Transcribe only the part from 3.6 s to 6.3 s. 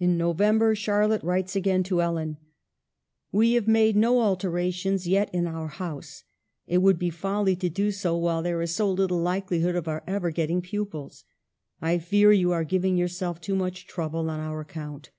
made no alterations yet in our house.